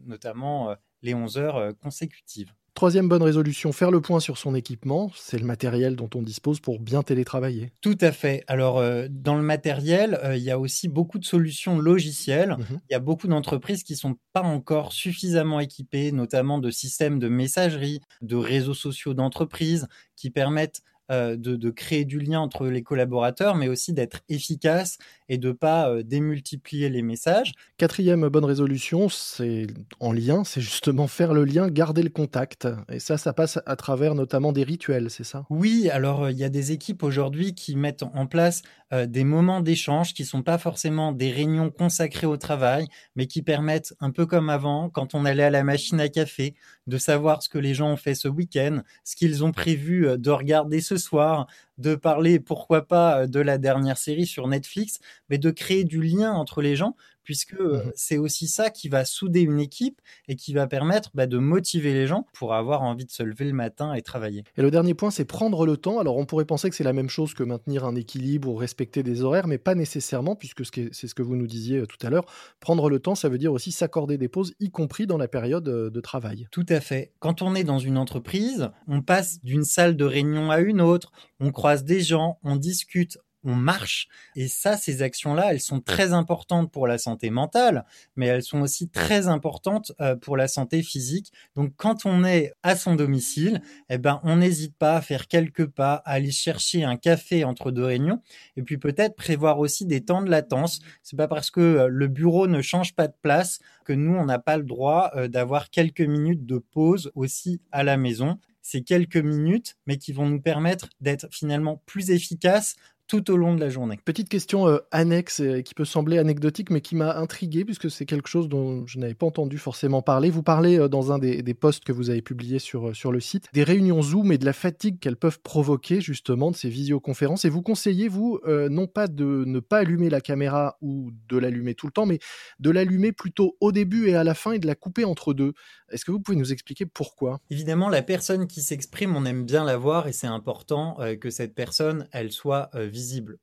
notamment 0.07 0.75
les 1.03 1.15
11 1.15 1.37
heures 1.37 1.73
consécutives. 1.79 2.53
Troisième 2.73 3.09
bonne 3.09 3.23
résolution, 3.23 3.71
faire 3.71 3.93
le 3.93 4.01
point 4.01 4.19
sur 4.19 4.39
son 4.39 4.55
équipement. 4.55 5.13
C'est 5.15 5.39
le 5.39 5.45
matériel 5.45 5.95
dont 5.95 6.09
on 6.15 6.23
dispose 6.23 6.59
pour 6.59 6.81
bien 6.81 7.03
télétravailler. 7.03 7.71
Tout 7.83 7.99
à 8.01 8.11
fait. 8.11 8.43
Alors, 8.49 8.83
dans 9.11 9.37
le 9.37 9.43
matériel, 9.43 10.19
il 10.35 10.43
y 10.43 10.51
a 10.51 10.59
aussi 10.59 10.89
beaucoup 10.89 11.19
de 11.19 11.25
solutions 11.25 11.79
logicielles. 11.79 12.57
Mmh 12.59 12.81
il 12.89 12.93
y 12.93 12.97
a 12.97 13.01
beaucoup 13.01 13.29
d'entreprises 13.29 13.83
qui 13.83 13.93
ne 13.93 13.99
sont 13.99 14.17
pas 14.33 14.43
encore 14.43 14.93
suffisamment 14.93 15.61
équipées, 15.61 16.13
notamment 16.13 16.59
de 16.59 16.71
systèmes 16.71 17.19
de 17.19 17.29
messagerie, 17.29 18.01
de 18.23 18.37
réseaux 18.37 18.75
sociaux 18.75 19.13
d'entreprise 19.13 19.87
qui 20.17 20.31
permettent 20.31 20.83
de, 21.11 21.71
créer 21.71 22.05
du 22.05 22.19
lien 22.19 22.41
entre 22.41 22.67
les 22.67 22.83
collaborateurs, 22.83 23.55
mais 23.55 23.69
aussi 23.69 23.93
d'être 23.93 24.23
efficace 24.29 24.99
et 25.29 25.39
de 25.39 25.53
pas 25.53 25.91
euh, 25.91 26.03
démultiplier 26.03 26.89
les 26.89 27.03
messages. 27.03 27.53
Quatrième 27.77 28.29
bonne 28.29 28.45
résolution, 28.45 29.09
c'est 29.09 29.67
en 30.01 30.13
lien, 30.13 30.45
c'est 30.45 30.61
justement 30.61 31.07
faire 31.07 31.35
le 31.35 31.45
lien, 31.45 31.69
garder 31.69 32.03
le 32.03 32.11
contact. 32.11 32.69
Et 32.91 33.01
ça, 33.01 33.17
ça 33.19 33.33
passe 33.33 33.59
à 33.67 33.77
travers 33.77 34.15
notamment 34.15 34.53
des 34.53 34.65
rituels, 34.65 35.11
c'est 35.11 35.25
ça? 35.25 35.47
Oui, 35.51 35.89
alors 35.91 36.31
il 36.31 36.37
y 36.37 36.45
a 36.45 36.49
des 36.49 36.73
équipes 36.73 37.03
aujourd'hui 37.03 37.55
qui 37.55 37.77
mettent 37.77 38.03
en 38.03 38.27
place 38.27 38.63
des 38.93 39.25
moments 39.25 39.61
d'échange 39.61 40.15
qui 40.15 40.25
sont 40.25 40.43
pas 40.43 40.59
forcément 40.59 41.11
des 41.11 41.33
réunions 41.33 41.71
consacrées 41.71 42.29
au 42.29 42.37
travail, 42.37 42.87
mais 43.17 43.27
qui 43.27 43.43
permettent, 43.43 43.95
un 43.99 44.11
peu 44.11 44.25
comme 44.25 44.51
avant, 44.51 44.89
quand 44.89 45.15
on 45.15 45.25
allait 45.25 45.43
à 45.43 45.51
la 45.51 45.65
machine 45.65 46.01
à 46.01 46.09
café, 46.09 46.55
de 46.87 46.99
savoir 46.99 47.43
ce 47.43 47.49
que 47.49 47.59
les 47.59 47.75
gens 47.75 47.91
ont 47.91 47.97
fait 47.97 48.15
ce 48.15 48.29
week-end, 48.29 48.83
ce 49.03 49.17
qu'ils 49.17 49.43
ont 49.43 49.53
prévu 49.53 50.07
de 50.17 50.31
regarder 50.31 50.81
ce 50.81 50.97
soir, 50.97 51.47
de 51.79 51.97
parler, 51.97 52.39
pourquoi 52.39 52.87
pas, 52.87 53.27
de 53.27 53.41
la 53.41 53.59
dernière 53.59 53.99
série 53.99 54.27
sur 54.27 54.47
Netflix, 54.47 55.01
mais 55.29 55.39
de 55.39 55.51
créer 55.51 55.85
du 55.85 56.03
lien 56.03 56.33
entre 56.33 56.63
les 56.63 56.77
gens, 56.77 56.97
puisque 57.25 57.55
euh, 57.55 57.79
mmh 57.79 57.93
c'est 57.97 58.19
aussi 58.19 58.49
ça 58.49 58.71
qui 58.71 58.89
va 58.89 59.05
souder 59.05 59.41
une 59.41 59.61
équipe 59.61 60.01
et 60.29 60.37
qui 60.37 60.53
va 60.53 60.67
permettre 60.67 61.11
bah, 61.15 61.27
de 61.27 61.39
motiver 61.39 61.93
les 61.93 62.07
gens 62.07 62.27
pour 62.33 62.55
avoir 62.55 62.83
envie 62.83 63.07
de 63.07 63.11
se 63.11 63.23
lever 63.23 63.45
le 63.45 63.53
matin 63.53 63.95
et 63.95 64.03
travailler. 64.03 64.45
Et 64.57 64.63
le 64.63 64.71
dernier 64.71 64.95
point, 64.95 65.11
c'est 65.11 65.25
prendre 65.25 65.65
le 65.65 65.77
temps. 65.77 65.99
Alors 65.99 66.17
on 66.17 66.27
pourrait 66.27 66.45
penser 66.45 66.69
que 66.69 66.77
c'est 66.77 66.85
la 66.85 66.93
même 66.93 67.09
chose 67.09 67.35
que 67.35 67.43
maintenir 67.43 67.85
un 67.85 67.95
équilibre 67.95 68.49
ou 68.49 68.55
respecter 68.55 69.03
des 69.03 69.23
horaires, 69.23 69.47
mais 69.47 69.59
pas 69.59 69.75
nécessairement, 69.75 70.37
puisque 70.37 70.65
c'est 70.65 70.93
ce 70.93 71.15
que 71.15 71.23
vous 71.23 71.37
nous 71.37 71.47
disiez 71.47 71.79
euh, 71.79 71.87
tout 71.87 72.05
à 72.07 72.11
l'heure. 72.11 72.27
Prendre 72.61 72.91
le 72.91 72.99
temps, 72.99 73.15
ça 73.15 73.29
veut 73.29 73.39
dire 73.39 73.53
aussi 73.53 73.73
s'accorder 73.73 74.19
des 74.19 74.29
pauses, 74.29 74.55
y 74.61 74.71
compris 74.71 75.07
dans 75.07 75.19
la 75.19 75.29
période 75.29 75.69
euh, 75.69 75.91
de 75.91 76.01
travail. 76.01 76.47
Tout 76.51 76.67
à 76.69 76.81
fait. 76.81 77.13
Quand 77.21 77.43
on 77.43 77.55
est 77.55 77.65
dans 77.65 77.79
une 77.79 77.97
entreprise, 77.99 78.71
on 78.89 79.03
passe 79.03 79.43
d'une 79.43 79.65
salle 79.65 79.97
de 79.97 80.05
réunion 80.05 80.51
à 80.51 80.61
une 80.61 80.81
autre, 80.81 81.13
on 81.41 81.53
croise 81.53 81.85
des 81.85 82.01
gens, 82.01 82.39
on 82.43 82.57
discute, 82.57 83.19
on 83.45 83.55
marche. 83.55 84.09
Et 84.37 84.49
ça, 84.49 84.77
ces 84.77 85.03
actions-là, 85.03 85.53
elles 85.53 85.61
sont 85.61 85.81
très 85.81 86.13
importantes 86.13 86.71
pour 86.71 86.87
la 86.87 86.99
santé 86.99 87.31
mentale, 87.31 87.85
mais 88.17 88.27
elles 88.27 88.43
sont 88.43 88.61
aussi 88.61 88.89
très 88.89 89.29
importantes 89.29 89.93
euh, 90.01 90.17
pour 90.17 90.37
la 90.37 90.49
santé 90.49 90.83
physique. 90.83 91.33
Donc, 91.55 91.73
quand 91.77 92.07
on 92.07 92.25
est 92.25 92.53
à 92.63 92.77
son 92.77 92.95
domicile, 92.95 93.63
eh 93.91 93.99
ben, 93.99 94.21
on 94.25 94.37
n'hésite 94.37 94.77
pas 94.77 94.97
à 94.97 95.01
faire 95.01 95.29
quelques 95.29 95.67
pas, 95.67 95.95
à 96.05 96.13
aller 96.13 96.31
chercher 96.31 96.85
un 96.85 96.97
café 96.97 97.45
entre 97.45 97.71
deux 97.71 97.85
réunions, 97.85 98.21
et 98.57 98.63
puis 98.63 98.79
peut-être 98.79 99.17
prévoir 99.17 99.59
aussi 99.59 99.87
des 99.87 100.03
temps 100.03 100.23
de 100.23 100.31
latence. 100.31 100.81
C'est 101.03 101.17
pas 101.17 101.29
parce 101.29 101.51
que 101.51 101.61
euh, 101.61 101.89
le 101.89 102.09
bureau 102.09 102.47
ne 102.47 102.63
change 102.63 102.95
pas 102.95 103.09
de 103.09 103.15
place 103.23 103.61
que 103.85 103.93
nous, 103.93 104.15
on 104.15 104.25
n'a 104.25 104.39
pas 104.39 104.57
le 104.57 104.65
droit 104.65 105.11
euh, 105.15 105.29
d'avoir 105.29 105.71
quelques 105.71 106.01
minutes 106.01 106.47
de 106.47 106.59
pause 106.59 107.13
aussi 107.15 107.61
à 107.71 107.85
la 107.85 107.97
maison 107.97 108.39
ces 108.65 108.83
quelques 108.83 109.19
minutes, 109.19 109.77
mais 109.87 109.99
qui 109.99 110.13
vont 110.13 110.27
nous 110.27 110.41
permettre 110.41 110.89
d'être 111.01 111.29
finalement 111.31 111.83
plus 111.85 112.11
efficaces 112.11 112.77
tout 113.07 113.31
au 113.31 113.37
long 113.37 113.55
de 113.55 113.61
la 113.61 113.69
journée. 113.69 113.99
Petite 114.05 114.29
question 114.29 114.67
euh, 114.67 114.79
annexe 114.91 115.41
euh, 115.41 115.61
qui 115.61 115.75
peut 115.75 115.85
sembler 115.85 116.19
anecdotique 116.19 116.71
mais 116.71 116.81
qui 116.81 116.97
m'a 116.97 117.17
intrigué 117.17 117.65
puisque 117.65 117.91
c'est 117.91 118.07
quelque 118.07 118.29
chose 118.29 118.49
dont 118.49 118.87
je 118.87 118.99
n'avais 118.99 119.15
pas 119.15 119.27
entendu 119.27 119.59
forcément 119.59 120.01
parler. 120.01 120.31
Vous 120.31 120.43
parlez 120.43 120.79
euh, 120.79 120.89
dans 120.89 121.13
un 121.13 121.19
des, 121.19 121.55
posts 121.55 121.85
que 121.85 121.93
vous 121.93 122.11
avez 122.11 122.23
publié 122.23 122.59
sur, 122.59 122.97
sur 122.97 123.13
le 123.13 123.21
site 123.21 123.49
des 123.53 123.63
réunions 123.63 124.03
Zoom 124.03 124.33
et 124.33 124.39
de 124.39 124.45
la 124.45 124.53
fatigue 124.53 124.99
qu'elles 124.99 125.17
peuvent 125.17 125.41
provoquer 125.41 126.01
justement 126.01 126.51
de 126.51 126.57
ces 126.57 126.69
visioconférences 126.69 127.45
et 127.45 127.49
vous 127.49 127.63
conseillez 127.63 128.09
vous 128.09 128.41
non 128.45 128.89
pas 128.89 129.07
de 129.07 129.45
ne 129.47 129.61
pas 129.61 129.79
allumer 129.79 130.11
la 130.11 130.21
caméra 130.21 130.77
ou 130.81 131.13
de 131.29 131.39
l'allumer 131.39 131.75
tout 131.75 131.87
le 131.87 131.93
temps 131.93 132.07
mais 132.07 132.19
de 132.59 132.71
l'allumer 132.71 133.13
plutôt 133.13 133.57
au 133.61 133.71
début 133.71 134.09
et 134.09 134.17
à 134.17 134.25
la 134.25 134.35
fin 134.35 134.53
et 134.53 134.59
de 134.59 134.67
la 134.67 134.75
couper 134.75 135.05
entre 135.05 135.33
deux. 135.33 135.53
Est-ce 135.93 136.05
que 136.05 136.11
vous 136.11 136.19
pouvez 136.19 136.37
nous 136.37 136.53
expliquer 136.53 136.87
pourquoi? 136.87 137.41
Évidemment 137.51 137.89
la 137.89 138.03
personne 138.03 138.49
qui 138.49 138.61
s'exprime 138.61 139.15
on 139.15 139.25
aime 139.25 139.45
bien 139.45 139.63
la 139.63 139.77
voir 139.77 140.09
et 140.09 140.13
c'est 140.13 140.27
important 140.27 140.99
que 141.21 141.31
cette 141.31 141.55
personne 141.55 142.09
elle 142.11 142.33
soit 142.33 142.71
visible. 142.95 143.39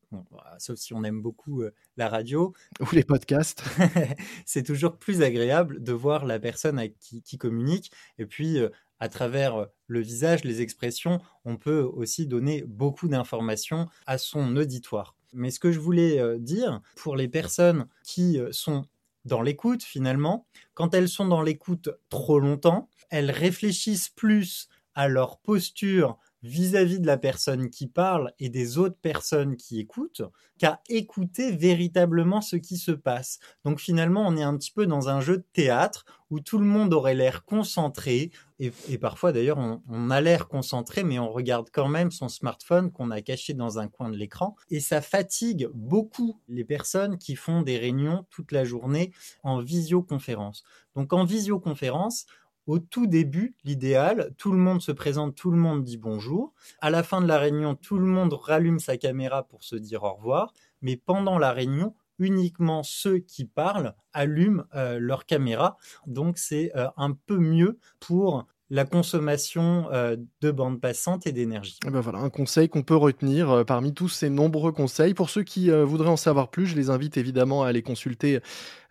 sauf 0.59 0.77
si 0.77 0.93
on 0.93 1.03
aime 1.03 1.21
beaucoup 1.21 1.61
euh, 1.61 1.73
la 1.97 2.07
radio. 2.07 2.53
Ou 2.79 2.85
les 2.93 3.03
podcasts. 3.03 3.63
c'est 4.45 4.63
toujours 4.63 4.97
plus 4.97 5.21
agréable 5.21 5.83
de 5.83 5.91
voir 5.91 6.25
la 6.25 6.39
personne 6.39 6.81
qui, 6.99 7.37
communique. 7.37 7.91
Et 8.17 8.25
puis, 8.25 8.59
euh, 8.59 8.69
à 8.99 9.09
travers 9.09 9.55
euh, 9.55 9.65
le 9.87 9.99
visage, 9.99 10.45
les 10.45 10.61
expressions, 10.61 11.19
on 11.43 11.57
peut 11.57 11.81
aussi 11.81 12.27
donner 12.27 12.63
beaucoup 12.65 13.09
d'informations 13.09 13.89
à 14.05 14.17
son 14.17 14.55
auditoire. 14.55 15.17
Mais 15.33 15.51
ce 15.51 15.59
que 15.59 15.71
je 15.71 15.79
voulais 15.79 16.39
dire, 16.39 16.81
pour 16.97 17.15
les 17.15 17.29
personnes 17.29 17.87
qui 18.03 18.37
sont 18.51 18.85
dans 19.23 19.41
l'écoute, 19.41 19.81
finalement, 19.81 20.45
quand 20.73 20.93
elles 20.93 21.07
sont 21.07 21.25
dans 21.25 21.41
l'écoute 21.41 21.89
trop 22.09 22.39
longtemps, 22.39 22.89
elles 23.09 23.31
réfléchissent 23.31 24.09
plus 24.09 24.67
à 24.93 25.07
leur 25.07 25.39
posture 25.39 26.17
vis-à-vis 26.43 26.99
de 26.99 27.07
la 27.07 27.17
personne 27.17 27.69
qui 27.69 27.87
parle 27.87 28.33
et 28.39 28.49
des 28.49 28.77
autres 28.77 28.97
personnes 29.01 29.55
qui 29.57 29.79
écoutent 29.79 30.23
qu'à 30.57 30.81
écouter 30.89 31.51
véritablement 31.51 32.41
ce 32.41 32.55
qui 32.55 32.77
se 32.77 32.91
passe. 32.91 33.39
Donc 33.65 33.79
finalement, 33.79 34.25
on 34.27 34.35
est 34.37 34.43
un 34.43 34.57
petit 34.57 34.71
peu 34.71 34.85
dans 34.85 35.09
un 35.09 35.21
jeu 35.21 35.37
de 35.37 35.45
théâtre 35.53 36.05
où 36.29 36.39
tout 36.39 36.57
le 36.57 36.65
monde 36.65 36.93
aurait 36.93 37.13
l'air 37.13 37.45
concentré 37.45 38.31
et, 38.59 38.71
parfois 38.99 39.31
d'ailleurs 39.31 39.57
on, 39.57 40.09
a 40.11 40.21
l'air 40.21 40.47
concentré 40.47 41.03
mais 41.03 41.19
on 41.19 41.31
regarde 41.31 41.69
quand 41.73 41.87
même 41.87 42.11
son 42.11 42.29
smartphone 42.29 42.91
qu'on 42.91 43.11
a 43.11 43.21
caché 43.21 43.53
dans 43.53 43.79
un 43.79 43.87
coin 43.87 44.09
de 44.09 44.15
l'écran 44.15 44.55
et 44.69 44.79
ça 44.79 45.01
fatigue 45.01 45.67
beaucoup 45.73 46.39
les 46.47 46.63
personnes 46.63 47.17
qui 47.17 47.35
font 47.35 47.63
des 47.63 47.77
réunions 47.77 48.25
toute 48.29 48.51
la 48.51 48.63
journée 48.63 49.11
en 49.43 49.59
visioconférence. 49.59 50.63
Donc 50.95 51.11
en 51.11 51.25
visioconférence, 51.25 52.25
au 52.67 52.79
tout 52.79 53.07
début, 53.07 53.55
l'idéal, 53.63 54.33
tout 54.37 54.51
le 54.51 54.57
monde 54.57 54.81
se 54.81 54.91
présente, 54.91 55.35
tout 55.35 55.51
le 55.51 55.57
monde 55.57 55.83
dit 55.83 55.97
bonjour. 55.97 56.53
À 56.79 56.89
la 56.89 57.03
fin 57.03 57.21
de 57.21 57.27
la 57.27 57.37
réunion, 57.37 57.75
tout 57.75 57.97
le 57.97 58.05
monde 58.05 58.33
rallume 58.33 58.79
sa 58.79 58.97
caméra 58.97 59.43
pour 59.43 59.63
se 59.63 59.75
dire 59.75 60.03
au 60.03 60.13
revoir. 60.13 60.53
Mais 60.81 60.95
pendant 60.97 61.37
la 61.37 61.51
réunion, 61.51 61.95
uniquement 62.19 62.83
ceux 62.83 63.17
qui 63.17 63.45
parlent 63.45 63.95
allument 64.13 64.63
euh, 64.75 64.99
leur 64.99 65.25
caméra. 65.25 65.77
Donc 66.05 66.37
c'est 66.37 66.71
euh, 66.75 66.87
un 66.97 67.13
peu 67.13 67.37
mieux 67.37 67.79
pour 67.99 68.45
la 68.71 68.85
consommation 68.85 69.89
euh, 69.91 70.15
de 70.39 70.49
bande 70.49 70.79
passante 70.79 71.27
et 71.27 71.33
d'énergie. 71.33 71.77
Eh 71.85 71.89
ben 71.89 71.99
voilà, 71.99 72.19
un 72.19 72.29
conseil 72.29 72.69
qu'on 72.69 72.83
peut 72.83 72.95
retenir 72.95 73.49
euh, 73.51 73.63
parmi 73.65 73.93
tous 73.93 74.07
ces 74.07 74.29
nombreux 74.29 74.71
conseils. 74.71 75.13
Pour 75.13 75.29
ceux 75.29 75.43
qui 75.43 75.69
euh, 75.69 75.83
voudraient 75.83 76.09
en 76.09 76.15
savoir 76.15 76.49
plus, 76.49 76.67
je 76.67 76.77
les 76.77 76.89
invite 76.89 77.17
évidemment 77.17 77.63
à 77.63 77.67
aller 77.67 77.81
consulter 77.81 78.39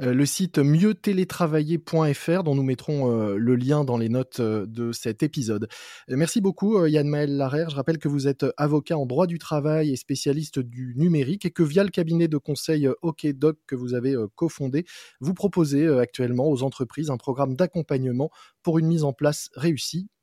le 0.01 0.27
site 0.27 0.59
mieux-télétravailler.fr 0.59 2.43
dont 2.43 2.55
nous 2.55 2.63
mettrons 2.63 3.11
le 3.35 3.55
lien 3.55 3.85
dans 3.85 3.97
les 3.97 4.09
notes 4.09 4.41
de 4.41 4.93
cet 4.93 5.23
épisode. 5.23 5.69
Merci 6.09 6.41
beaucoup 6.41 6.87
Yann 6.87 7.07
Maël 7.07 7.37
Larère. 7.37 7.71
Je 7.71 7.77
rappelle 7.77 7.99
que 7.99 8.09
vous 8.09 8.27
êtes 8.27 8.47
avocat 8.57 8.97
en 8.97 9.07
droit 9.07 9.27
du 9.27 9.39
travail 9.39 9.93
et 9.93 9.97
spécialiste 9.97 10.59
du 10.59 10.95
numérique 10.97 11.45
et 11.45 11.51
que 11.51 11.63
via 11.63 11.85
le 11.85 11.91
cabinet 11.91 12.29
de 12.29 12.39
conseil 12.39 12.89
OKDoc 13.03 13.59
que 13.67 13.77
vous 13.77 13.95
avez 13.95 14.17
cofondé, 14.37 14.85
vous 15.21 15.35
proposez 15.35 15.87
actuellement 15.87 16.49
aux 16.49 16.63
entreprises 16.63 17.11
un 17.11 17.19
programme 17.19 17.55
d'accompagnement 17.55 18.31
pour 18.63 18.79
une 18.79 18.87
mise 18.87 19.05
en 19.05 19.13
place 19.13 19.51
réussie 19.55 19.70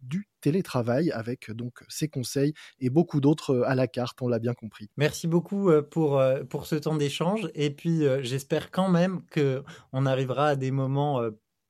du 0.02 0.28
télétravail 0.42 1.12
avec 1.12 1.52
donc 1.52 1.84
ces 1.90 2.08
conseils 2.08 2.54
et 2.80 2.90
beaucoup 2.90 3.20
d'autres 3.20 3.52
euh, 3.52 3.70
à 3.70 3.76
la 3.76 3.88
carte, 3.88 4.22
on 4.22 4.28
l'a 4.28 4.40
bien 4.40 4.54
compris. 4.54 4.90
Merci 4.98 5.28
beaucoup 5.28 5.70
euh, 5.70 5.82
pour, 5.82 6.20
euh, 6.20 6.44
pour 6.44 6.66
ce 6.66 6.76
temps 6.76 6.96
d'échange 6.96 7.50
et 7.56 7.70
puis 7.70 8.04
j'espère 8.22 8.72
quand 8.72 8.90
même 8.90 9.22
que 9.30 9.64
on 9.94 10.06
arrivera 10.06 10.50
à 10.50 10.56
des 10.56 10.72
moments 10.72 11.22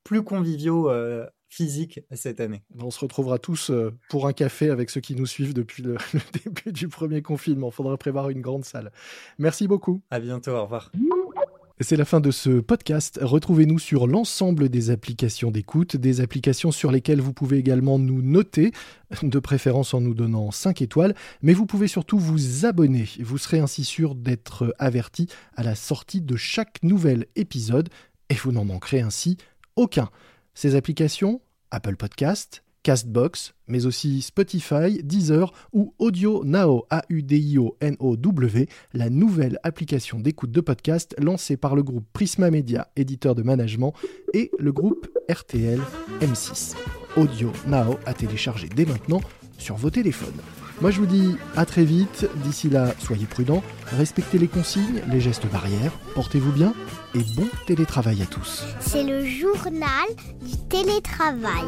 plus 0.04 0.22
conviviaux 0.22 0.90
physiques 1.48 2.00
cette 2.12 2.40
année. 2.40 2.62
On 2.78 2.90
se 2.90 3.00
retrouvera 3.00 3.38
tous 3.38 3.70
pour 4.08 4.26
un 4.26 4.32
café 4.32 4.70
avec 4.70 4.90
ceux 4.90 5.00
qui 5.00 5.14
nous 5.14 5.26
suivent 5.26 5.54
depuis 5.54 5.82
le, 5.82 5.94
le 6.14 6.20
début 6.44 6.72
du 6.72 6.88
premier 6.88 7.22
confinement. 7.22 7.68
Il 7.68 7.74
faudra 7.74 7.96
prévoir 7.96 8.30
une 8.30 8.40
grande 8.40 8.64
salle. 8.64 8.92
Merci 9.38 9.66
beaucoup. 9.66 10.02
À 10.10 10.20
bientôt, 10.20 10.52
au 10.52 10.62
revoir. 10.62 10.90
C'est 11.80 11.96
la 11.96 12.04
fin 12.04 12.18
de 12.18 12.32
ce 12.32 12.58
podcast. 12.58 13.20
Retrouvez-nous 13.22 13.78
sur 13.78 14.08
l'ensemble 14.08 14.68
des 14.68 14.90
applications 14.90 15.52
d'écoute, 15.52 15.94
des 15.94 16.20
applications 16.20 16.72
sur 16.72 16.90
lesquelles 16.90 17.20
vous 17.20 17.32
pouvez 17.32 17.58
également 17.58 18.00
nous 18.00 18.20
noter, 18.20 18.72
de 19.22 19.38
préférence 19.38 19.94
en 19.94 20.00
nous 20.00 20.14
donnant 20.14 20.50
5 20.50 20.82
étoiles, 20.82 21.14
mais 21.40 21.52
vous 21.52 21.66
pouvez 21.66 21.86
surtout 21.86 22.18
vous 22.18 22.66
abonner. 22.66 23.08
Vous 23.20 23.38
serez 23.38 23.60
ainsi 23.60 23.84
sûr 23.84 24.16
d'être 24.16 24.74
averti 24.80 25.28
à 25.54 25.62
la 25.62 25.76
sortie 25.76 26.20
de 26.20 26.34
chaque 26.34 26.82
nouvel 26.82 27.26
épisode 27.36 27.90
et 28.28 28.34
vous 28.34 28.50
n'en 28.50 28.64
manquerez 28.64 29.00
ainsi 29.00 29.36
aucun. 29.76 30.10
Ces 30.54 30.74
applications, 30.74 31.40
Apple 31.70 31.94
Podcast, 31.94 32.64
Castbox, 32.82 33.54
mais 33.66 33.86
aussi 33.86 34.22
Spotify, 34.22 35.02
Deezer 35.02 35.52
ou 35.72 35.94
Audio 35.98 36.44
Now, 36.44 36.86
A-U-D-I-O-N-O-W, 36.90 38.68
la 38.94 39.10
nouvelle 39.10 39.58
application 39.62 40.20
d'écoute 40.20 40.50
de 40.50 40.60
podcast 40.60 41.14
lancée 41.18 41.56
par 41.56 41.74
le 41.76 41.82
groupe 41.82 42.06
Prisma 42.12 42.50
Media, 42.50 42.88
éditeur 42.96 43.34
de 43.34 43.42
management, 43.42 43.92
et 44.32 44.50
le 44.58 44.72
groupe 44.72 45.08
RTL 45.30 45.80
M6. 46.20 46.74
Audio 47.16 47.52
Now 47.66 47.98
à 48.06 48.14
télécharger 48.14 48.68
dès 48.68 48.86
maintenant 48.86 49.20
sur 49.58 49.76
vos 49.76 49.90
téléphones. 49.90 50.40
Moi 50.80 50.92
je 50.92 51.00
vous 51.00 51.06
dis 51.06 51.34
à 51.56 51.66
très 51.66 51.84
vite, 51.84 52.28
d'ici 52.44 52.70
là 52.70 52.94
soyez 53.00 53.26
prudents, 53.26 53.64
respectez 53.86 54.38
les 54.38 54.46
consignes, 54.46 55.02
les 55.10 55.20
gestes 55.20 55.50
barrières, 55.50 55.92
portez-vous 56.14 56.52
bien 56.52 56.72
et 57.14 57.22
bon 57.36 57.48
télétravail 57.66 58.22
à 58.22 58.26
tous. 58.26 58.64
C'est 58.78 59.02
le 59.02 59.24
journal 59.24 60.08
du 60.40 60.56
télétravail. 60.68 61.66